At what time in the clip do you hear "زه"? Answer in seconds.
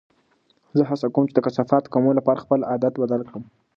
0.77-0.83